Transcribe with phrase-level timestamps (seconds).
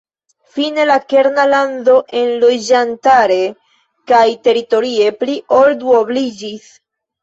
[0.53, 3.39] Fine la kerna lando enloĝantare
[4.15, 6.79] kaj teritorie pli ol duobliĝis.